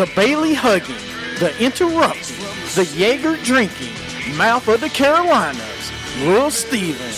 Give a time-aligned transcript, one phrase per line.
[0.00, 0.96] The Bailey hugging.
[1.40, 2.38] The interrupting.
[2.74, 3.92] The Jaeger drinking.
[4.34, 5.92] Mouth of the Carolinas.
[6.20, 7.10] Lil Steven.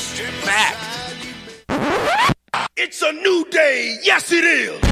[0.42, 1.14] Fact.
[2.76, 3.98] It's a new day.
[4.02, 4.91] Yes, it is.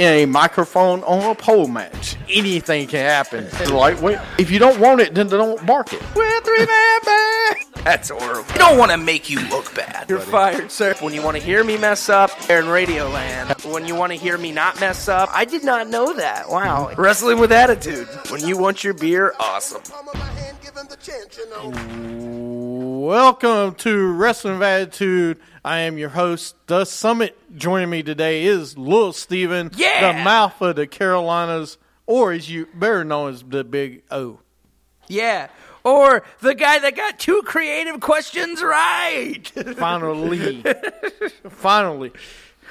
[0.00, 2.16] in a microphone on a pole match.
[2.30, 3.44] Anything can happen.
[3.44, 4.18] It's lightweight.
[4.38, 6.00] If you don't want it, then don't bark it.
[6.16, 7.56] We're three man band.
[7.84, 8.50] That's horrible.
[8.50, 10.08] I don't want to make you look bad.
[10.08, 10.94] You're fired, sir.
[11.00, 13.70] When you want to hear me mess up, they're in Radioland.
[13.70, 16.48] When you want to hear me not mess up, I did not know that.
[16.48, 16.94] Wow.
[16.96, 18.08] Wrestling with attitude.
[18.30, 19.82] When you want your beer, awesome.
[23.02, 25.38] Welcome to Wrestling with Attitude.
[25.64, 27.36] I am your host, The Summit.
[27.56, 30.12] Joining me today is Lil Steven, Yeah!
[30.12, 34.40] the mouth of the Carolinas, or as you better known as the Big O.
[35.08, 35.48] Yeah.
[35.84, 39.46] Or the guy that got two creative questions right.
[39.76, 40.62] Finally.
[41.48, 42.12] Finally.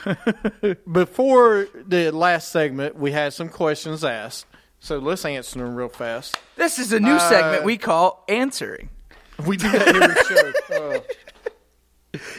[0.92, 4.46] Before the last segment, we had some questions asked.
[4.80, 6.38] So let's answer them real fast.
[6.56, 8.90] this is a new segment we call Answering.
[9.46, 10.96] We do that every show.
[10.96, 11.00] Uh,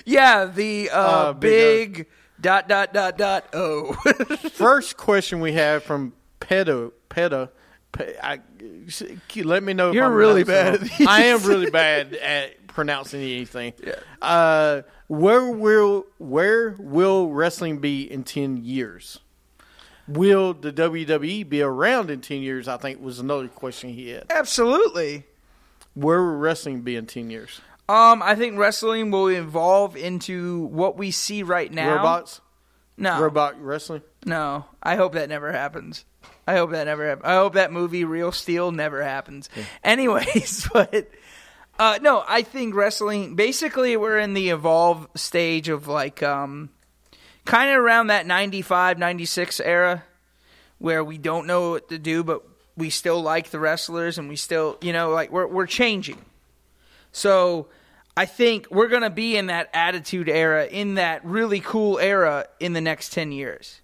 [0.05, 2.07] Yeah, the uh, Uh, big big,
[2.41, 3.93] dot dot dot dot O.
[4.53, 6.93] first question we have from Pedo.
[7.09, 7.51] Pedo.
[7.93, 8.41] Pe- I,
[9.43, 11.09] let me know if You're I'm really bad at wrong.
[11.09, 13.73] I am really bad at pronouncing anything.
[14.23, 19.19] Uh, where will where will wrestling be in ten years?
[20.07, 22.69] Will the WWE be around in ten years?
[22.69, 24.27] I think was another question he had.
[24.31, 25.25] Absolutely.
[25.95, 27.61] Where will wrestling be in ten years?
[27.91, 31.97] Um, I think wrestling will evolve into what we see right now.
[31.97, 32.41] Robots,
[32.97, 34.03] No, robot wrestling.
[34.25, 34.67] no.
[34.83, 36.05] I hope that never happens.
[36.47, 37.27] I hope that never happens.
[37.27, 39.49] I hope that movie Real Steel never happens.
[39.83, 41.11] Anyways, but
[41.79, 43.35] uh, no, I think wrestling.
[43.35, 46.71] Basically, we're in the evolve stage of like um,
[47.45, 50.05] kind of around that 95, 96 era
[50.79, 52.43] where we don't know what to do, but
[52.77, 56.25] we still like the wrestlers and we still, you know, like we're we're changing.
[57.13, 57.67] So
[58.17, 62.47] I think we're going to be in that attitude era, in that really cool era
[62.59, 63.81] in the next 10 years.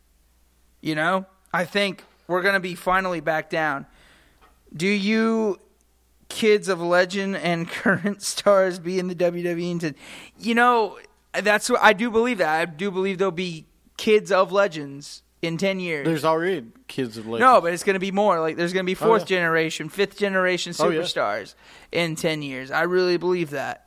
[0.81, 1.27] You know?
[1.53, 3.87] I think we're going to be finally back down.
[4.75, 5.59] Do you
[6.29, 9.71] kids of legend and current stars be in the WWE?
[9.71, 9.95] And to,
[10.39, 10.99] you know,
[11.33, 12.61] that's what I do believe that.
[12.61, 13.67] I do believe there'll be
[13.97, 16.05] kids of legends in 10 years.
[16.05, 17.41] There's already kids of legends.
[17.41, 18.41] No, but it's going to be more.
[18.41, 19.39] Like there's going to be oh, fourth yeah.
[19.39, 21.01] generation, fifth generation Oh, yeah.
[21.01, 21.55] superstars
[21.93, 22.71] in ten years.
[22.71, 23.86] I really believe that.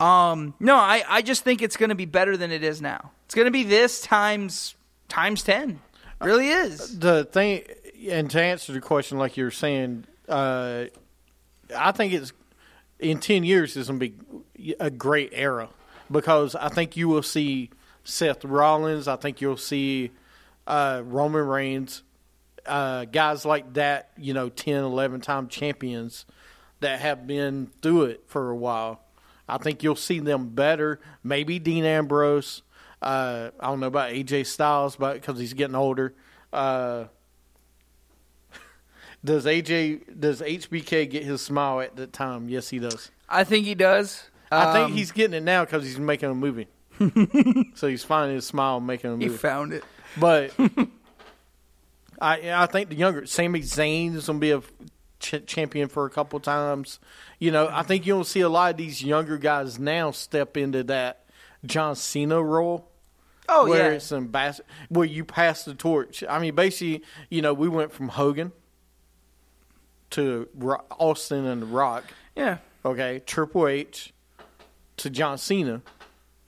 [0.00, 3.12] Um, no, I, I just think it's going to be better than it is now.
[3.26, 4.74] It's going to be this times
[5.08, 5.80] times ten.
[6.22, 6.98] Really is.
[6.98, 7.64] the thing,
[8.10, 10.84] and to answer the question, like you're saying, uh,
[11.76, 12.32] I think it's
[12.98, 15.68] in ten years is going to be a great era
[16.10, 17.70] because I think you will see
[18.04, 19.06] Seth Rollins.
[19.08, 20.10] I think you'll see
[20.66, 22.02] uh, Roman Reigns,
[22.66, 24.10] uh, guys like that.
[24.16, 26.26] You know, 10, 11 time champions
[26.80, 29.00] that have been through it for a while.
[29.54, 31.00] I think you'll see them better.
[31.24, 32.62] Maybe Dean Ambrose.
[33.02, 36.14] Uh, I don't know about AJ Styles, but because he's getting older.
[36.52, 37.04] Uh,
[39.24, 42.48] does AJ does HBK get his smile at that time?
[42.48, 43.10] Yes, he does.
[43.28, 44.24] I think he does.
[44.50, 46.66] I think Um, he's getting it now because he's making a movie.
[47.74, 49.28] so he's finding his smile making a movie.
[49.30, 49.84] he found it.
[50.18, 50.52] But
[52.20, 54.60] I I think the younger Sami Zayn is going to be a
[55.20, 56.98] ch- champion for a couple times.
[57.38, 60.82] You know, I think you'll see a lot of these younger guys now step into
[60.84, 61.24] that
[61.64, 62.88] John Cena role.
[63.48, 63.96] Oh where yeah.
[63.96, 66.22] it's ambas- where you pass the torch.
[66.28, 68.52] I mean, basically, you know, we went from Hogan
[70.10, 72.04] to Ro- Austin and The Rock.
[72.36, 72.58] Yeah.
[72.84, 74.12] Okay, Triple H
[74.98, 75.82] to John Cena.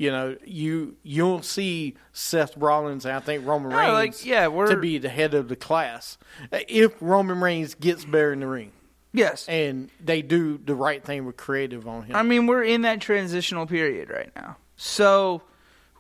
[0.03, 4.49] You know, you you'll see Seth Rollins and I think Roman No, Reigns like, yeah,
[4.49, 6.19] we're- to be the head of the class
[6.51, 8.73] if Roman Reigns gets better in the ring.
[9.13, 9.47] Yes.
[9.49, 12.17] and they do the right thing with creative on him.
[12.17, 14.57] I mean, we're in that transitional period right now.
[14.77, 15.43] So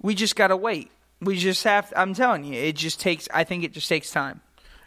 [0.00, 0.90] we just got to wait.
[1.20, 4.40] We just have I'm telling you, it just takes I think it just takes time.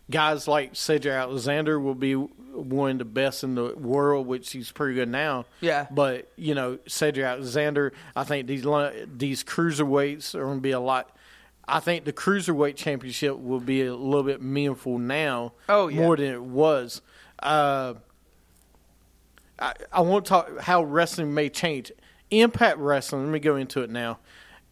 [0.10, 4.72] Guys like Cedric Alexander will be one of the best in the world, which he's
[4.72, 5.46] pretty good now.
[5.62, 5.88] Yeah.
[5.90, 8.64] But you know, Cedric Alexander, I think these
[9.08, 11.16] these cruiserweights are going to be a lot.
[11.68, 15.54] I think the cruiserweight championship will be a little bit meaningful now.
[15.68, 16.02] Oh, yeah.
[16.02, 17.02] more than it was.
[17.42, 17.96] Uh,
[19.58, 21.92] I, I want to talk how wrestling may change.
[22.32, 24.20] Impact Wrestling, let me go into it now,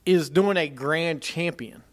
[0.06, 1.83] is doing a grand champion.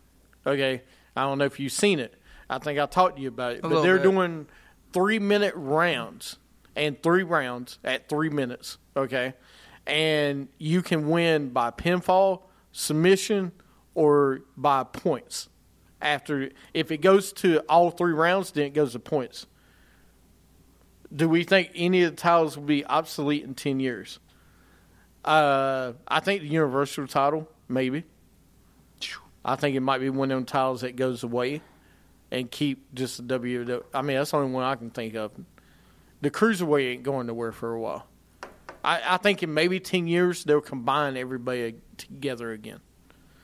[0.46, 0.82] Okay,
[1.16, 2.14] I don't know if you've seen it.
[2.50, 4.10] I think I talked to you about it, but they're bit.
[4.10, 4.46] doing
[4.92, 6.36] three minute rounds
[6.74, 8.76] and three rounds at three minutes.
[8.96, 9.34] Okay,
[9.86, 12.42] and you can win by pinfall,
[12.72, 13.52] submission,
[13.94, 15.48] or by points.
[16.02, 19.46] After if it goes to all three rounds, then it goes to points.
[21.14, 24.18] Do we think any of the titles will be obsolete in ten years?
[25.24, 28.04] Uh, I think the Universal title, maybe.
[29.44, 31.62] I think it might be one of them titles that goes away
[32.30, 33.82] and keep just the W.
[33.92, 35.32] I mean, that's the only one I can think of.
[36.20, 38.06] The Cruiserweight ain't going nowhere for a while.
[38.84, 42.80] I, I think in maybe 10 years, they'll combine everybody together again.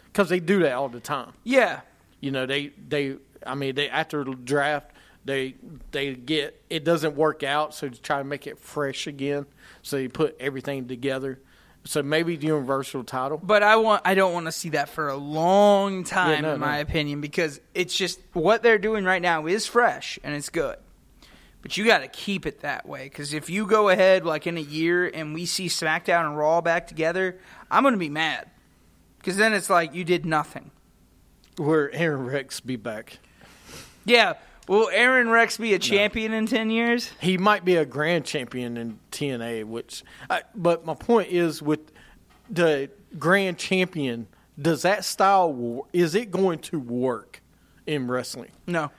[0.04, 1.32] Because they do that all the time.
[1.44, 1.80] Yeah.
[2.20, 3.16] You know, they, they
[3.46, 4.92] I mean, they after the draft,
[5.24, 5.56] they
[5.90, 9.46] they get it doesn't work out, so to try to make it fresh again.
[9.82, 11.40] So they put everything together.
[11.86, 13.38] So maybe the universal title.
[13.42, 16.54] But I want I don't want to see that for a long time Yeah, no,
[16.54, 16.80] in my no.
[16.82, 20.76] opinion because it's just what they're doing right now is fresh and it's good.
[21.62, 24.56] But you got to keep it that way cuz if you go ahead like in
[24.58, 27.38] a year and we see SmackDown and Raw back together,
[27.70, 28.50] I'm going to be mad.
[29.22, 30.70] Cuz then it's like you did nothing.
[31.56, 33.18] Where Aron Rex be back.
[34.04, 34.34] Yeah,
[34.68, 37.10] will Aron Rex be a champion in 10 years?
[37.20, 40.02] He might be a grand champion in TNA, which.
[40.30, 41.80] I, but my point is with
[42.50, 44.26] the grand champion,
[44.60, 47.42] does that style is it going to work
[47.86, 48.50] in wrestling?
[48.66, 48.90] No.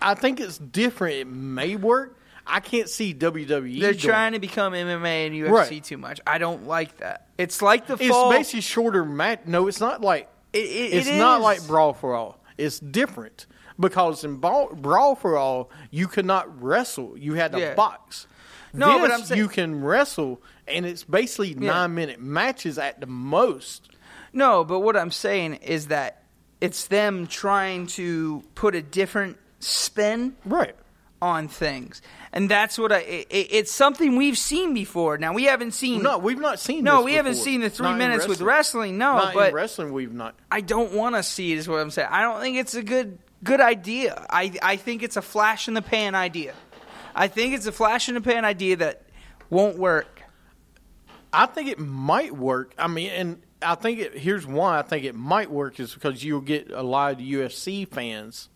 [0.00, 1.14] I think it's different.
[1.16, 2.18] It may work.
[2.46, 3.80] I can't see WWE.
[3.80, 4.36] They're trying it.
[4.36, 5.84] to become MMA and UFC Right.
[5.84, 6.20] too much.
[6.26, 7.26] I don't like that.
[7.38, 8.30] It's like the It's fall.
[8.30, 9.40] basically shorter match.
[9.46, 12.38] No, it's not like It- it- it's it not like brawl for all.
[12.56, 13.46] It's different
[13.78, 17.16] because in brawl, brawl for all you could not wrestle.
[17.18, 17.74] You had to Yeah.
[17.74, 18.26] box.
[18.72, 21.72] No, but I'm saying- you can wrestle, and it's basically Yeah.
[21.72, 23.88] nine minute matches at the most.
[24.32, 26.22] No, but what I'm saying is that
[26.60, 30.74] it's them trying to put a different spin Right.
[31.22, 32.02] on things,
[32.34, 32.98] and that's what I.
[32.98, 35.16] It, it- it's something we've seen before.
[35.16, 36.02] Now we haven't seen.
[36.02, 36.84] No, we've not seen.
[36.84, 38.98] no, this we haven't seen the three Not in minutes with wrestling.
[38.98, 40.34] No, Not but in wrestling, we've not.
[40.50, 41.58] I don't want to see it.
[41.58, 42.08] Is what I'm saying.
[42.10, 44.26] I don't think it's a good good idea.
[44.28, 46.54] I I think it's a flash in the pan idea.
[47.14, 49.02] I think it's a flash in the pan idea that
[49.48, 50.22] won't work.
[51.32, 52.74] I think it might work.
[52.76, 54.18] I mean, and I think it.
[54.18, 57.88] Here's why I think it might work is because you'll get a lot of UFC
[57.88, 58.48] fans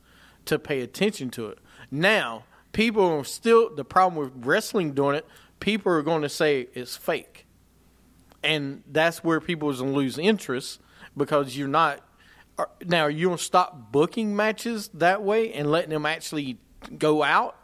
[0.47, 1.59] to pay attention to it.
[1.91, 5.27] Now, people are still the problem with wrestling doing it.
[5.61, 7.47] People are going to say it's fake,
[8.43, 10.81] and that's where people is going to lose interest
[11.17, 12.01] because you're not.
[12.61, 16.59] Are- Now, are you going to stop booking matches that way and letting them actually
[16.99, 17.57] go out,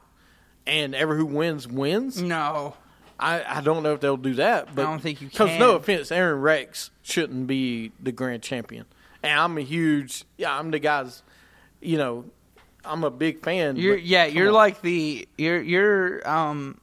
[0.66, 2.20] and ever who wins wins?
[2.20, 2.74] No.
[3.18, 5.58] I, I don't know if they'll do that, but I don't think you Because can.
[5.60, 8.84] no offense, Aron Rex shouldn't be the grand champion,
[9.22, 11.22] and I'm a huge yeah, I'm the guy's,
[11.80, 12.26] you know,
[12.84, 13.76] I'm a big fan.
[13.76, 14.52] You're yeah, you're on.
[14.54, 16.78] like the you're you're um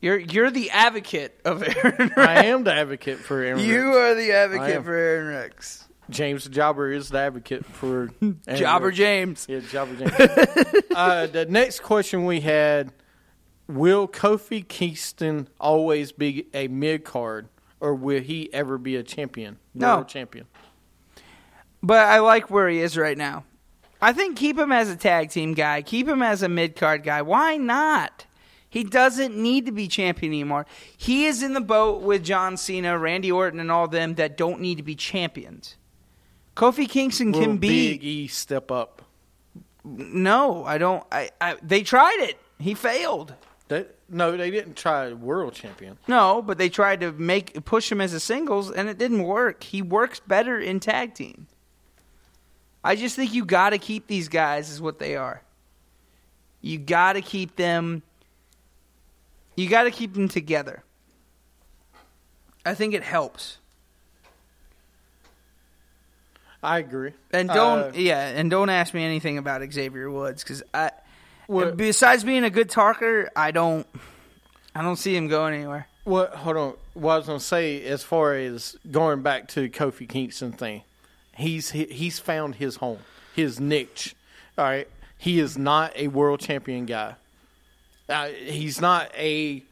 [0.00, 2.18] you're you're the advocate of Aron Rex.
[2.18, 3.60] I am the advocate for Aron.
[3.60, 3.96] You Rex.
[3.96, 5.84] are the advocate for Aron Rex.
[6.12, 8.10] James Jobber is the advocate for
[8.54, 9.46] Jobber James.
[9.48, 10.84] Yeah, Jobber James.
[10.94, 12.92] uh, the next question we had:
[13.66, 17.48] Will Kofi Kingston always be a mid card,
[17.80, 19.58] or will he ever be a champion?
[19.74, 19.96] No.
[19.96, 20.46] World champion.
[21.82, 23.44] But I like where he is right now.
[24.00, 25.82] I think keep him as a tag team guy.
[25.82, 27.22] Keep him as a mid card guy.
[27.22, 28.26] Why not?
[28.68, 30.64] He doesn't need to be champion anymore.
[30.96, 34.60] He is in the boat with John Cena, Randy Orton, and all them that don't
[34.60, 35.76] need to be champions.
[36.56, 37.92] Kofi Kingston can be.
[37.92, 39.02] Big E step up?
[39.84, 41.04] No, I don't.
[41.10, 42.38] I, I they tried it.
[42.58, 43.34] He failed.
[43.68, 45.98] They, no, they didn't try world champion.
[46.06, 49.64] No, but they tried to make push him as a singles, and it didn't work.
[49.64, 51.46] He works better in tag team.
[52.84, 55.42] I just think you got to keep these guys as what they are.
[56.60, 58.02] You got to keep them.
[59.56, 60.82] You got to keep them together.
[62.64, 63.58] I think it helps.
[66.62, 67.12] I agree.
[67.32, 70.90] And don't Uh, yeah, and don't ask me anything about Xavier Woods because I
[71.48, 73.86] What- Besides being a good talker, I don't,
[74.74, 75.86] I don't see him going anywhere.
[76.04, 76.34] What?
[76.34, 76.74] Hold on.
[76.94, 80.82] What I was gonna say, as far as going back to Kofi Kingston thing,
[81.36, 82.98] he's he, he's found his home,
[83.34, 84.14] his niche.
[84.58, 84.88] All right,
[85.18, 87.14] he is not a world champion guy.
[88.08, 89.62] Uh, he's not a.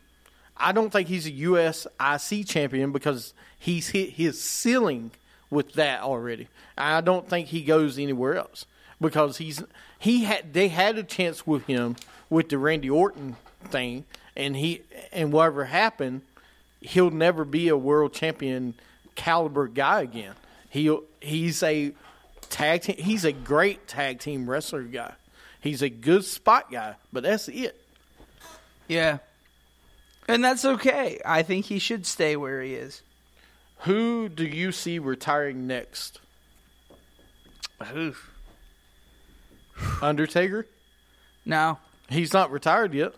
[0.56, 1.86] I don't think he's a U.S.
[2.00, 5.10] IC champion because he's hit his ceiling
[5.50, 6.48] with that already.
[6.78, 8.66] I don't think he goes anywhere else
[9.00, 9.62] because he's
[9.98, 11.96] he had they had a chance with him
[12.28, 14.04] with the Randy Orton thing,
[14.36, 16.22] and he and whatever happened,
[16.80, 18.74] he'll never be a world champion
[19.14, 20.34] caliber guy again.
[20.68, 21.92] He he's a
[22.48, 22.96] tag team.
[22.98, 25.12] He's a great tag team wrestler guy.
[25.60, 27.78] He's a good spot guy, but that's it.
[28.88, 29.18] Yeah,
[30.26, 31.20] and that's okay.
[31.24, 33.02] I think he should stay where he is.
[33.82, 36.20] Who do you see retiring next?
[37.92, 38.14] Who?
[40.02, 40.66] Undertaker?
[41.46, 43.14] No, He's not retired yet.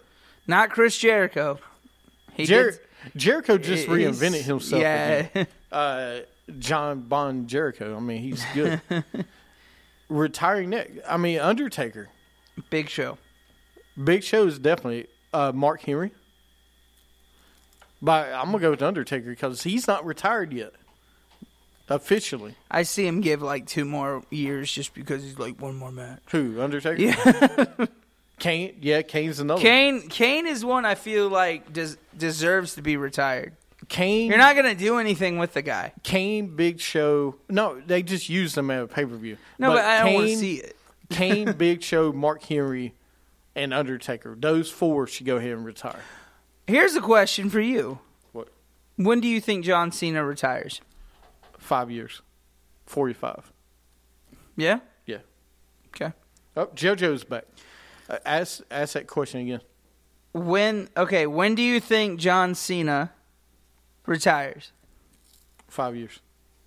[0.46, 1.58] not Chris Jericho.
[2.34, 2.80] He Jer- did-
[3.16, 4.80] Jericho just reinvented himself.
[4.82, 5.26] Yeah.
[5.72, 6.20] Uh,
[6.58, 7.96] John Bon Jericho.
[7.96, 8.82] I mean, he's good.
[10.10, 10.98] retiring next.
[11.08, 12.10] I mean, Undertaker.
[12.68, 13.16] Big Show.
[14.04, 16.10] Big Show is definitely uh, Mark Henry.
[18.02, 20.72] But I'm gonna go with Undertaker because he's not retired yet,
[21.88, 22.56] officially.
[22.70, 26.18] I see him give like two more years just because he's like one more match.
[26.32, 27.00] Who Undertaker?
[27.00, 27.86] Yeah.
[28.40, 28.76] Kane.
[28.80, 29.58] Yeah, Kane's another.
[29.58, 29.62] one.
[29.62, 33.52] Kane Kane is one I feel like des- deserves to be retired.
[33.88, 34.28] Kane.
[34.28, 35.92] You're not gonna do anything with the guy.
[36.02, 37.36] Kane, Big Show.
[37.48, 39.36] No, they just used them at a pay per view.
[39.60, 40.76] No, but, I don't want to see it.
[41.10, 42.94] Kane, Big Show, Mark Henry,
[43.54, 44.34] and Undertaker.
[44.36, 46.00] Those four should go ahead and retire.
[46.66, 47.98] Here's a question for you.
[48.32, 48.48] What?
[48.96, 50.80] When do you think John Cena retires?
[51.58, 52.22] Five years.
[52.86, 53.52] Forty-five.
[54.56, 54.80] Yeah.
[55.06, 55.18] Yeah.
[55.88, 56.12] Okay.
[56.56, 57.44] Oh, JoJo's back.
[58.08, 59.60] Uh, ask ask that question again.
[60.32, 63.12] When okay, when do you think John Cena
[64.06, 64.72] retires?
[65.68, 66.20] Five years.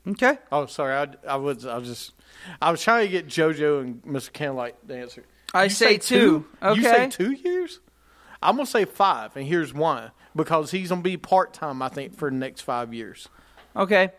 [0.07, 0.37] Okay.
[0.51, 0.93] Oh, sorry.
[0.95, 2.13] I, I was I was just
[2.61, 4.31] I was trying to get JoJo and Mr.
[4.31, 5.23] Candlelight to answer.
[5.53, 6.45] I You say two.
[6.61, 6.79] Okay.
[6.79, 7.79] You say two years?
[8.45, 10.11] I'm gonna say five, and here's why.
[10.35, 13.27] Because he's gonna be part time, I think, for the next five years.
[13.75, 14.11] Okay.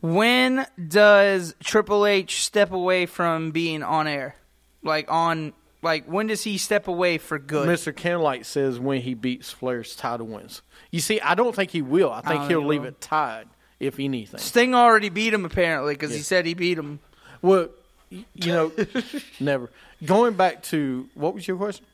[0.00, 4.34] When does Triple H step away from being on air?
[4.82, 5.52] Like on
[5.82, 7.68] like when does he step away for good?
[7.68, 7.94] Mr.
[7.94, 10.62] Candlelight says when he beats Flair's title wins.
[10.90, 12.10] You see, I don't think he will.
[12.10, 12.88] I think don't he'll leave will.
[12.88, 13.48] it tied,
[13.80, 14.40] if anything.
[14.40, 17.00] Sting already beat him apparently because he said he beat him.
[17.40, 17.68] Well,
[18.10, 18.72] you know,
[19.40, 19.70] never.
[20.04, 21.86] Going back to what was your question?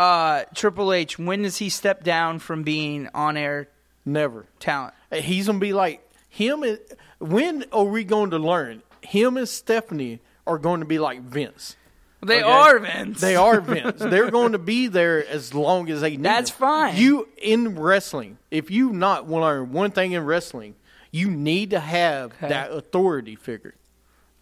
[0.00, 3.68] Uh, Triple H, when does he step down from being on air
[4.04, 4.46] Never.
[4.58, 4.94] talent?
[5.12, 6.62] He's gonna be like him.
[6.62, 6.78] And,
[7.18, 8.82] when are we going to learn?
[9.02, 11.76] Him and Stephanie are going to be like Vince.
[12.22, 12.50] They Okay.
[12.50, 13.20] are Vince.
[13.20, 13.98] They are Vince.
[14.00, 16.22] They're going to be there as long as they need.
[16.22, 16.58] That's them.
[16.60, 16.96] fine.
[16.96, 20.76] You in wrestling, if you not learn one thing in wrestling,
[21.10, 22.48] you need to have Okay.
[22.48, 23.74] that authority figure.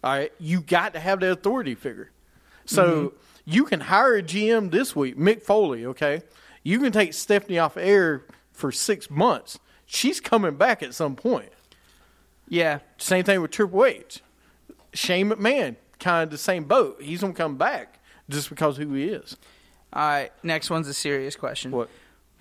[0.03, 2.11] All right, you got to have that authority figure.
[2.65, 3.15] So Mm-hmm.
[3.49, 5.85] You can hire a GM this week, Mick Foley.
[5.85, 6.21] Okay,
[6.63, 9.57] you can take Stephanie off air for six months.
[9.85, 11.51] She's coming back at some point.
[12.47, 12.79] Yeah.
[12.97, 14.21] Same thing with Triple H.
[14.93, 17.01] Shane McMahon, kind of the same boat.
[17.01, 19.35] He's gonna come back just because who he is.
[19.93, 20.31] All right.
[20.43, 21.71] Next one's a serious question.
[21.71, 21.89] What?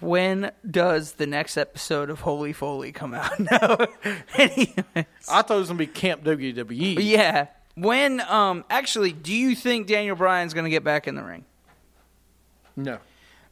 [0.01, 3.39] When does the next episode of Holy Foley come out?
[3.41, 3.87] no.
[4.35, 4.77] Anyways.
[5.29, 6.97] I thought it was gonna be Camp WWE.
[7.01, 7.49] Yeah.
[7.81, 11.45] When um actually, do you think Daniel Bryan's going to get back in the ring?
[12.77, 12.99] No.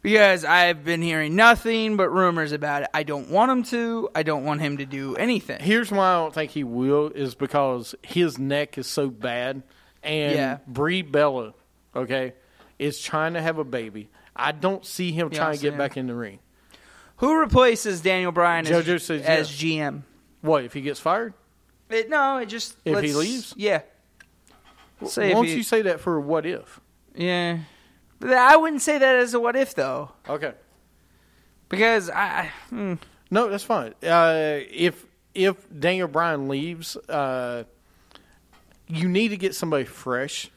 [0.02, 2.88] Because I've been hearing nothing but rumors about it.
[2.94, 4.08] I don't want him to.
[4.14, 5.60] I don't want him to do anything.
[5.60, 9.64] Here's why I don't think he will is because his neck is so bad,
[10.04, 10.58] and Yeah.
[10.68, 11.54] Brie Bella,
[11.94, 12.34] okay,
[12.78, 14.08] is trying to have a baby.
[14.36, 15.78] I don't see him You trying to get him.
[15.78, 16.38] back in the ring.
[17.16, 19.72] Who replaces Daniel Bryan as, says as yes.
[19.72, 20.02] GM?
[20.40, 21.34] What if he gets fired?
[21.88, 23.54] It, no, it just If he leaves?
[23.56, 23.80] Yeah.
[25.04, 26.80] Say Why if don't he- you say that for what if?
[27.14, 27.58] Yeah.
[28.18, 30.52] But I wouldn't say that as a what if though, Okay.
[31.68, 32.22] because I.
[32.22, 32.94] I- hmm.
[33.30, 33.94] No, that's fine.
[34.02, 37.64] Uh, if if Daniel Bryan leaves, uh,
[38.88, 40.50] you need to get somebody fresh.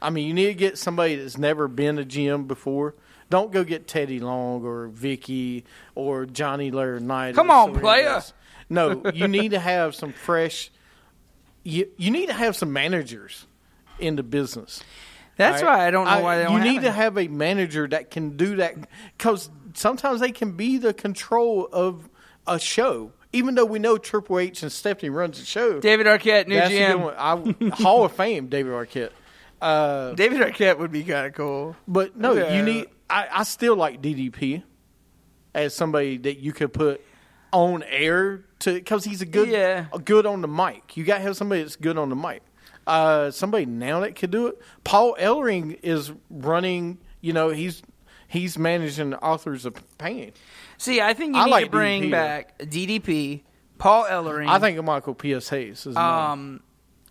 [0.00, 2.94] I mean, you need to get somebody that's never been a GM before.
[3.30, 7.34] Don't go get Teddy Long or Vicky or Johnny Laurinaitis.
[7.34, 8.22] Come on, or player.
[8.68, 10.70] No, you need to have some fresh.
[11.64, 13.46] You you need to have some managers
[13.98, 14.82] in the business.
[15.36, 15.78] That's right?
[15.78, 18.10] why I don't know why they don't You have need to have a manager that
[18.10, 18.74] can do that
[19.18, 22.08] because sometimes they can be the control of
[22.46, 23.12] a show.
[23.32, 26.72] Even though we know Triple H and Stephanie runs the show, David Arquette, new that's
[26.72, 27.14] GM.
[27.70, 29.10] I, Hall of Fame, David Arquette.
[29.60, 31.76] Uh, David Arquette would be kind of cool.
[31.86, 32.56] But no, Yeah.
[32.56, 32.86] you need.
[33.10, 34.62] I, I still like DDP
[35.54, 37.00] as somebody that you could put
[37.52, 39.86] on air to because he's a good, Yeah.
[39.92, 40.96] a good on the mic.
[40.96, 42.42] You got to have somebody that's good on the mic.
[42.86, 44.60] Uh, somebody now that could do it.
[44.84, 46.98] Paul Ellering is running.
[47.20, 47.82] You know, he's
[48.28, 50.32] he's managing the authors of pain.
[50.78, 53.42] See, I think you I need like to bring DDP, back DDP,
[53.78, 55.48] Paul Ellering, I think Michael P.S.
[55.48, 56.60] Hayes is um,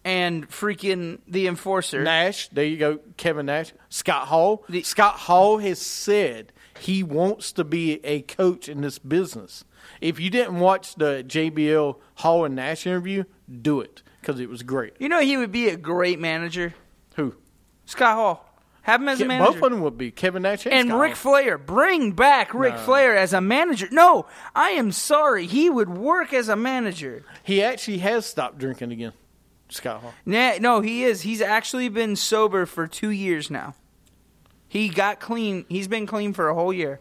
[0.03, 2.03] and freaking the Enforcer.
[2.03, 2.47] Nash.
[2.49, 3.73] There you go, Kevin Nash.
[3.89, 4.63] Scott Hall.
[4.69, 9.65] The- Scott Hall has said he wants to be a coach in this business.
[10.01, 13.23] If you didn't watch the JBL Hall and Nash interview,
[13.61, 14.93] do it because it was great.
[14.99, 16.73] You know he would be a great manager.
[17.15, 17.35] Who?
[17.85, 18.49] Scott Hall.
[18.81, 19.51] Have him as a manager.
[19.51, 21.33] both of them would be Kevin Nash and, and Scott Ric Hall.
[21.33, 21.57] Flair.
[21.57, 23.87] Bring back Ric Flair as a manager.
[23.91, 25.47] No, I am sorry.
[25.47, 27.23] He would work as a manager.
[27.43, 29.13] He actually has stopped drinking again.
[29.69, 30.13] Scott Hall.
[30.25, 31.21] Nah, no, he is.
[31.21, 33.73] He's actually been sober for two years now.
[34.67, 35.65] He got clean.
[35.67, 36.99] He's been clean for a whole year.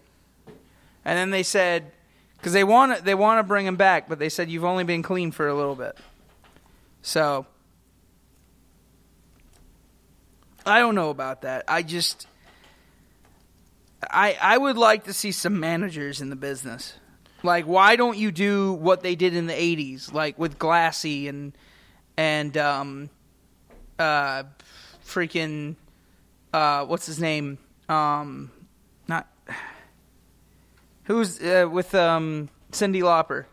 [1.05, 1.93] And then they said,
[2.39, 4.85] because they want to, they want to bring him back, but they said you've only
[4.85, 5.99] been clean for a little bit.
[7.05, 7.45] So
[10.65, 11.65] I don't know about that.
[11.69, 12.27] I just,
[14.11, 16.95] I I would like to see some managers in the business.
[17.43, 21.53] Like, why don't you do what they did in the '80s, like with Glassy and
[22.17, 23.11] and um,
[23.99, 24.45] uh,
[25.07, 25.77] freaking
[26.55, 27.59] uh, what's his name?
[27.87, 28.51] Um,
[29.07, 29.29] not
[31.03, 33.45] who's uh, with um Cyndi Lauper.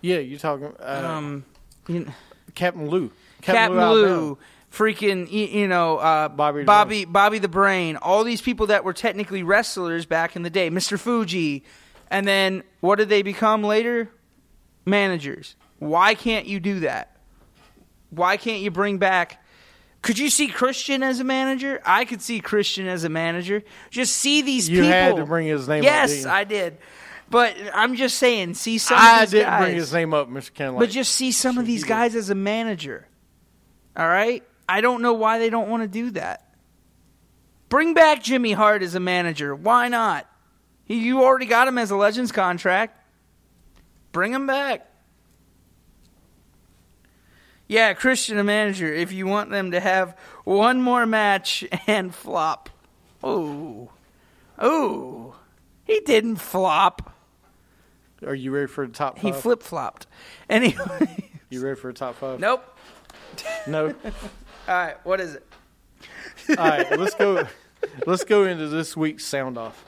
[0.00, 1.44] Yeah, you're talking uh, Um,
[1.88, 2.14] you kn-
[2.54, 3.10] Captain Lou.
[3.42, 3.92] Captain Alabama.
[3.92, 4.38] Lou,
[4.72, 8.92] freaking you know uh, Bobby the Bobby Bobby the Brain, all these people that were
[8.92, 10.98] technically wrestlers back in the day, Mr.
[10.98, 11.64] Fuji,
[12.10, 14.10] and then what did they become later?
[14.84, 15.54] Managers.
[15.78, 17.16] Why can't you do that?
[18.10, 19.42] Why can't you bring back?
[20.02, 21.80] Could you see Christian as a manager?
[21.84, 23.62] I could see Christian as a manager.
[23.90, 24.92] Just see these You people.
[24.92, 26.26] had to bring his name up, Yes, didn't?
[26.30, 26.78] I did.
[27.30, 28.96] But I'm just saying, see some.
[28.98, 29.62] I of these didn't guys.
[29.64, 30.52] bring his name up, Mr.
[30.52, 30.78] Kenley.
[30.78, 33.06] But just see some of these guys as a manager.
[33.96, 34.42] All right?
[34.68, 36.54] I don't know why they don't want to do that.
[37.68, 39.54] Bring back Jimmy Hart as a manager.
[39.54, 40.26] Why not?
[40.84, 42.98] He, you already got him as a Legends contract.
[44.12, 44.86] Bring him back.
[47.66, 52.70] Yeah, Christian a manager if you want them to have one more match and flop.
[53.22, 53.90] Ooh.
[54.62, 55.34] Ooh.
[55.84, 57.14] He didn't flop.
[58.26, 59.22] Are you ready for the top five?
[59.22, 60.06] He flip flopped.
[60.50, 61.30] Anyway.
[61.50, 62.40] You ready for the top five?
[62.40, 62.64] nope.
[63.66, 63.86] No.
[63.88, 63.94] All
[64.68, 65.46] right, what is it?
[66.50, 67.46] All right, let's go.
[68.06, 69.84] Let's go into this week's sound off.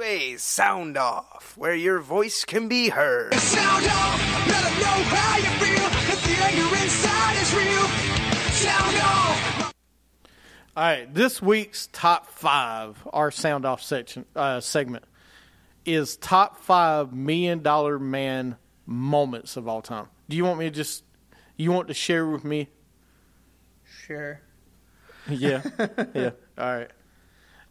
[0.00, 3.34] A sound off where your voice can be heard.
[3.34, 5.86] Sound off, let 'em know how you feel.
[6.12, 7.88] If the anger inside is real,
[8.52, 9.74] sound off.
[10.76, 15.04] All right, this week's top five, our sound off section uh, segment,
[15.84, 20.08] is top five million dollar man moments of all time.
[20.28, 21.04] Do you want me to just?
[21.56, 22.68] You want to share with me?
[23.84, 24.40] Sure.
[25.30, 25.60] Yeah,
[26.14, 26.30] yeah.
[26.56, 26.90] All right.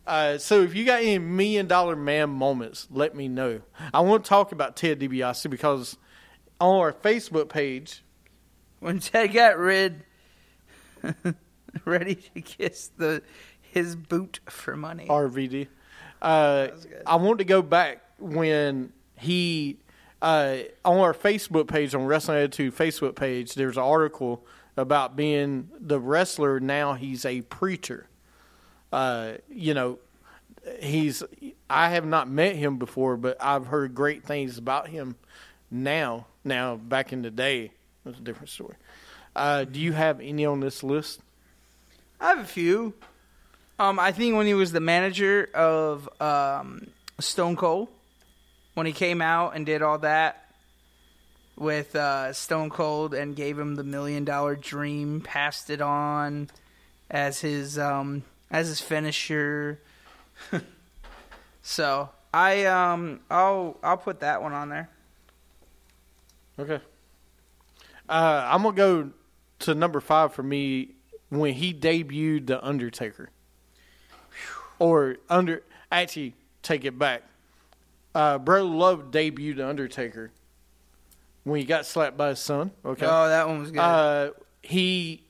[0.06, 3.62] Uh, so if you got any million dollar man moments, let me know.
[3.92, 5.98] I want to talk about Ted DiBiase because
[6.62, 8.04] on our Facebook page,
[8.80, 10.04] When Ted got rid,
[11.86, 13.24] ready to kiss the
[13.60, 15.08] his boot for money.
[15.08, 15.68] RVD.
[16.22, 16.70] Uh,
[17.06, 19.78] I want to go back when he
[20.22, 23.54] uh, on our Facebook page on Wrestling Attitude Facebook page.
[23.54, 26.60] There's an article about being the wrestler.
[26.60, 28.08] Now he's a preacher.
[28.92, 30.00] Uh, you know,
[30.82, 31.24] he's.
[31.70, 35.16] I have not met him before, but I've heard great things about him.
[35.70, 37.72] Now, now back in the day, it
[38.06, 38.76] was a different story.
[39.36, 41.22] Uh, do you have any on this list?
[42.20, 42.94] I have a few.
[43.80, 46.88] Um, I think when he was the manager of um,
[47.20, 47.90] Stone Cold,
[48.74, 50.52] when he came out and did all that
[51.56, 56.50] with uh, Stone Cold and gave him the million dollar dream, passed it on
[57.10, 59.80] as his um, as his finisher.
[61.62, 64.90] so I um I'll I'll put that one on there.
[66.60, 66.80] Okay.
[68.10, 69.10] Uh, I'm gonna go
[69.60, 70.92] to number five for me
[71.30, 73.30] when he debuted the Undertaker,
[74.80, 75.64] or under.
[75.92, 77.24] Actually, take it back.
[78.14, 80.32] Uh, Bro Love debuted the Undertaker
[81.44, 82.72] when he got slapped by his son.
[82.84, 83.06] Okay.
[83.06, 83.80] Oh, that one was good.
[83.80, 85.24] Uh, he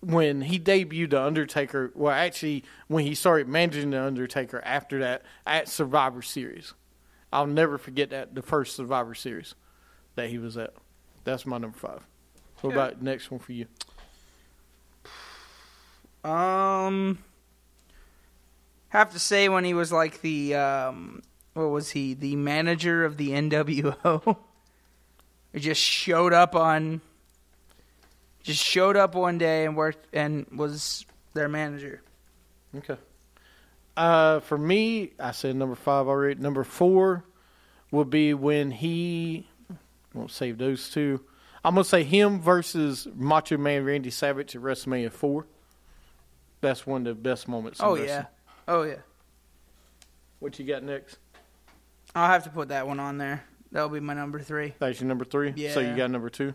[0.00, 1.90] when he debuted the Undertaker.
[1.94, 6.74] Well, actually, when he started managing the Undertaker after that at Survivor Series,
[7.32, 9.54] I'll never forget that the first Survivor Series
[10.16, 10.74] that he was at.
[11.24, 12.06] That's my number five.
[12.60, 13.66] What about next one for you?
[16.24, 17.18] Um,
[18.92, 21.22] have to say when he was like the um,
[21.54, 22.14] what was he?
[22.14, 24.36] The manager of the NWO.
[25.52, 27.00] He just showed up on.
[28.42, 32.02] Just showed up one day and worked and was their manager.
[32.76, 32.96] Okay.
[33.96, 36.40] Uh, for me, I said number five already.
[36.40, 37.24] Number four
[37.90, 39.46] would be when he.
[39.70, 41.20] I won't save those two.
[41.64, 45.46] I'm gonna say him versus Macho Man Randy Savage at WrestleMania four.
[46.60, 47.78] That's one of the best moments.
[47.80, 48.08] in Oh wrestling.
[48.08, 48.24] yeah,
[48.68, 48.96] oh yeah.
[50.40, 51.18] What you got next?
[52.14, 53.44] I'll have to put that one on there.
[53.70, 54.74] That'll be my number three.
[54.78, 55.52] That's your number three.
[55.56, 55.72] Yeah.
[55.72, 56.54] So you got number two.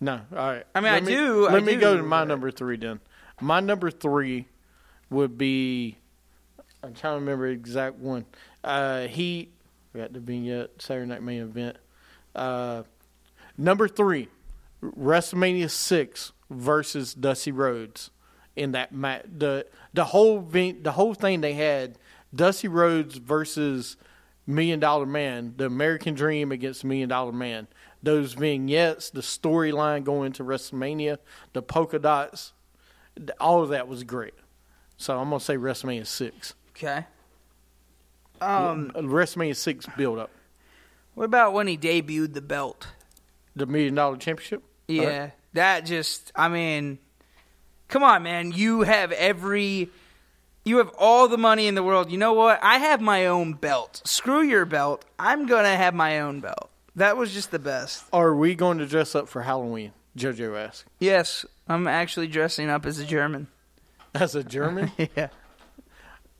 [0.00, 0.64] No, all right.
[0.74, 3.00] I mean, Let I me- do- Let I me go to my number three then.
[3.40, 4.48] My number three
[5.10, 5.96] would be.
[6.82, 8.26] I'm trying to remember the exact one.
[8.62, 9.48] Uh, he
[9.96, 11.78] got the vignette Saturday Night Main Event.
[12.34, 12.82] Uh,
[13.56, 14.28] number three,
[14.82, 18.10] WrestleMania six versus Dusty Rhodes
[18.56, 19.24] in that match.
[19.36, 21.98] The the whole the whole thing they had
[22.34, 23.96] Dusty Rhodes versus
[24.46, 27.66] Million Dollar Man, the American Dream against Million Dollar Man.
[28.02, 31.16] Those vignettes, the storyline going to WrestleMania,
[31.54, 32.52] the polka dots,
[33.40, 34.34] all of that was great.
[34.98, 36.54] So I'm gonna say WrestleMania six.
[36.76, 37.06] Okay.
[38.40, 40.30] Um, Uh, WrestleMania six build up.
[41.14, 42.88] what about when he debuted the belt?
[43.56, 44.62] The Million Dollar Championship.
[44.88, 46.98] Yeah, that just, I mean,
[47.88, 48.52] come on, man.
[48.52, 49.90] You have every,
[50.64, 52.10] you have all the money in the world.
[52.10, 52.60] You know what?
[52.62, 54.02] I have my own belt.
[54.04, 55.04] Screw your belt.
[55.18, 56.70] I'm going to have my own belt.
[56.96, 58.04] That was just the best.
[58.12, 59.92] Are we going to dress up for Halloween?
[60.16, 60.84] JoJo asked.
[61.00, 63.48] Yes, I'm actually dressing up as a German.
[64.14, 65.28] As a German, yeah.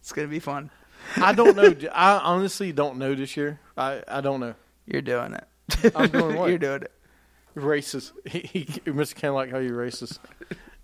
[0.01, 0.71] It's going to be fun.
[1.17, 1.75] I don't know.
[1.93, 3.59] I honestly don't know this year.
[3.77, 4.55] I, I don't know.
[4.87, 5.93] You're doing it.
[5.97, 6.51] I'm doing what?
[6.51, 6.93] You're doing it.
[7.57, 8.13] Racist.
[8.31, 9.15] He, he, Mr.
[9.15, 10.19] Ken like how you're racist.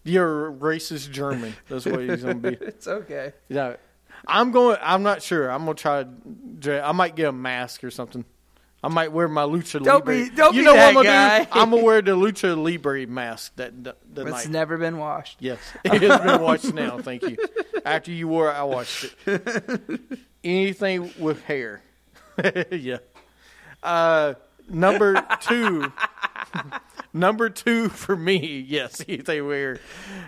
[0.04, 1.54] You're a racist German.
[1.68, 2.48] That's what he's gonna be.
[2.60, 3.32] It's okay.
[3.48, 3.76] Yeah.
[4.26, 4.76] I'm going.
[4.82, 5.50] I'm not sure.
[5.50, 6.04] I'm gonna try.
[6.62, 8.24] to I might get a mask or something.
[8.82, 10.14] I might wear my lucha Don't libre.
[10.24, 11.38] be- don't you be know that what I'm guy.
[11.38, 11.50] gonna do?
[11.60, 14.48] I'm gonna wear the lucha libre mask that the It's night.
[14.48, 15.36] never been washed.
[15.40, 16.98] Yes, it has been washed now.
[16.98, 17.36] Thank you.
[17.84, 20.00] After you wore it, I washed it.
[20.44, 21.82] Anything with hair.
[22.70, 22.98] yeah.
[23.82, 24.34] Uh,
[24.68, 25.92] number two.
[27.12, 28.64] number two for me.
[28.68, 29.80] Yes, anything wear.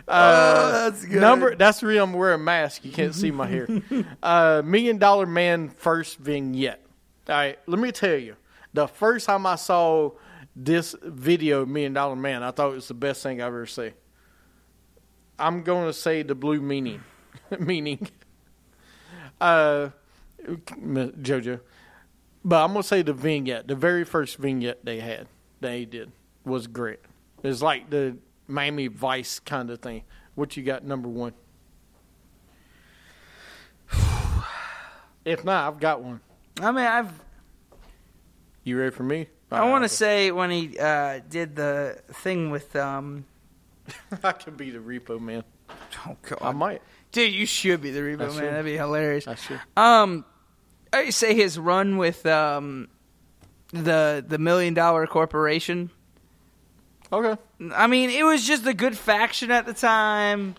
[0.07, 1.21] Uh, that's good.
[1.21, 1.55] Number.
[1.55, 2.85] That's the reason I'm wearing a mask.
[2.85, 3.69] You can't see my hair.
[4.23, 6.85] uh, Million Dollar Man first vignette.
[7.29, 7.59] All right.
[7.67, 8.37] Let me tell you.
[8.75, 10.13] The first time I saw
[10.57, 13.93] this video, Million Dollar Man, I thought it was the best thing I've ever seen.
[15.39, 17.03] I'm going to say the blue meaning,
[17.59, 18.09] meaning,
[19.41, 19.91] uh,
[20.47, 21.61] JoJo.
[22.45, 25.29] But I'm going to say the vignette, the very first vignette they had,
[25.63, 26.13] they did,
[26.45, 26.99] was great.
[27.43, 30.03] It's like the Miami Vice kind of thing.
[30.35, 31.33] What you got, number one?
[35.25, 36.21] If not, I've got one.
[36.61, 37.13] I mean, I've
[38.65, 39.29] You ready for me?
[39.51, 43.27] I want to say when he uh, did the thing with um.
[44.23, 45.45] I could be the repo man.
[46.07, 46.83] Oh God, I might.
[47.13, 48.31] dude, you should be the I reboot man.
[48.33, 48.45] should.
[48.45, 49.29] That'd be hilarious.
[49.29, 49.61] I should.
[49.77, 50.25] Um,
[50.93, 52.89] I say his run with um,
[53.73, 55.91] the the million dollar corporation.
[57.13, 57.41] Okay.
[57.75, 60.55] I mean, it was just a good faction at the time.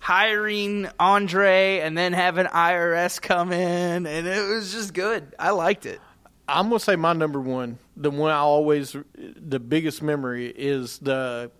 [0.00, 5.34] Hiring Andre and then having IRS come in, and it was just good.
[5.38, 6.00] I liked it.
[6.46, 11.50] I'm gonna say my number one, the one I always, the biggest memory is the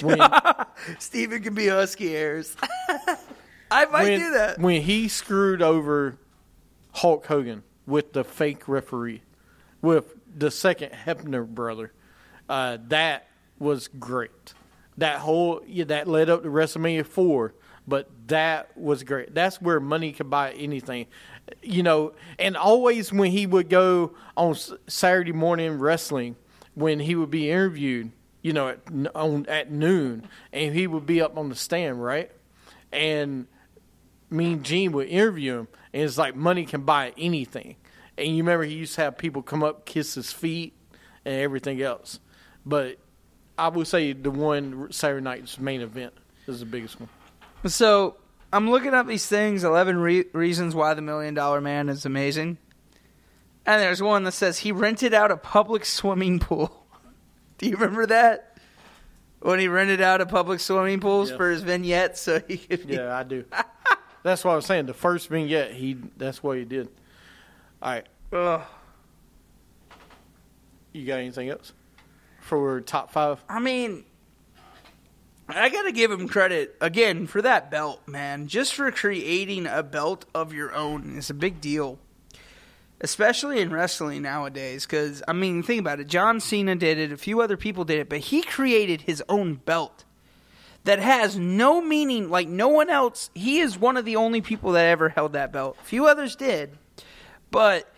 [0.00, 0.18] when,
[0.98, 2.56] Steven can be Husky Airs.
[3.70, 4.58] I might when, do that.
[4.58, 6.16] when he screwed over
[6.92, 9.22] Hulk Hogan with the fake referee,
[9.82, 11.92] with the second Hebner brother.
[12.48, 14.54] Uh, that was great.
[14.98, 17.54] That whole yeah, that led up to WrestleMania four,
[17.86, 19.34] but that was great.
[19.34, 21.06] That's where money could buy anything,
[21.62, 22.12] you know.
[22.38, 26.36] And always when he would go on Saturday morning wrestling,
[26.74, 28.80] when he would be interviewed, you know, at,
[29.14, 32.30] on at noon, and he would be up on the stand, right,
[32.92, 33.46] and
[34.30, 37.76] Mean Gene would interview him, and it's like money can buy anything.
[38.16, 40.74] And you remember he used to have people come up, kiss his feet,
[41.24, 42.20] and everything else.
[42.64, 42.98] But
[43.58, 46.12] I would say the one Saturday night's main event
[46.46, 47.08] is the biggest one.
[47.66, 48.16] So
[48.52, 52.58] I'm looking up these things 11 re- reasons why the Million Dollar Man is amazing.
[53.66, 56.86] And there's one that says he rented out a public swimming pool.
[57.58, 58.58] Do you remember that?
[59.40, 61.36] When he rented out a public swimming pools Yeah.
[61.36, 62.94] for his vignettes so he could be.
[62.94, 63.44] Yeah, I do.
[64.22, 64.86] that's what I was saying.
[64.86, 66.88] The first vignette, he that's what he did.
[67.84, 68.62] All right, Ugh.
[70.94, 71.74] You got anything else
[72.40, 73.44] for top five?
[73.46, 74.04] I mean,
[75.48, 78.46] I got to give him credit again for that belt, man.
[78.46, 81.98] Just for creating a belt of your own is a big deal,
[83.02, 84.86] especially in wrestling nowadays.
[84.86, 86.06] Because I mean, think about it.
[86.06, 87.12] John Cena did it.
[87.12, 90.04] A few other people did it, but he created his own belt
[90.84, 92.30] that has no meaning.
[92.30, 93.28] Like no one else.
[93.34, 95.76] He is one of the only people that ever held that belt.
[95.82, 96.78] A few others did,
[97.54, 97.88] but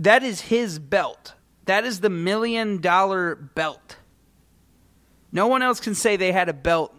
[0.00, 1.34] that is his belt.
[1.66, 3.98] That is the million dollar belt.
[5.30, 6.92] No one else can say they had a belt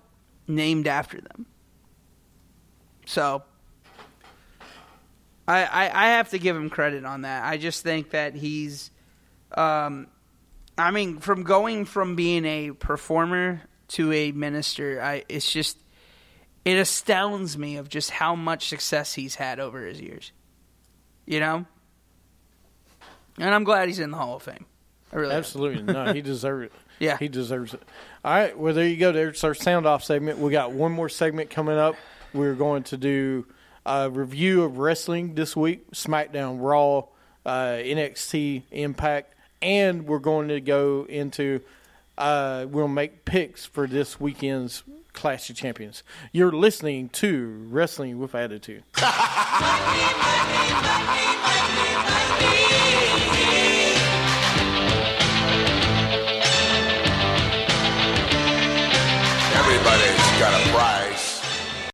[0.47, 1.45] named after them.
[3.05, 3.43] So
[5.49, 7.43] I, I, I have to give him credit on that.
[7.43, 8.89] I just think that he's
[9.55, 10.07] um
[10.77, 15.77] I mean, from going from being a performer to a minister, I it's just
[16.63, 20.31] it astounds me of just how much success he's had over his years.
[21.25, 21.65] You know?
[23.37, 24.65] And I'm glad he's in the Hall of Fame.
[25.11, 25.37] I really am.
[25.37, 25.83] Absolutely.
[25.83, 26.71] No, he deserves it.
[26.99, 27.17] Yeah.
[27.19, 27.83] He deserves it.
[28.25, 28.57] All right.
[28.57, 29.11] Well, there you go.
[29.11, 30.39] There's our sound off segment.
[30.39, 31.93] We got one more segment coming up.
[32.33, 33.45] We're going to do
[33.85, 37.03] a review of wrestling this week SmackDown, Raw,
[37.45, 41.61] uh, NXT, Impact, and we're going to go into,
[42.17, 44.81] uh, we'll make picks for this weekend's
[45.13, 46.01] Clash of Champions.
[46.31, 48.83] You're listening to Wrestling with Attitude.
[60.39, 60.96] got a prize.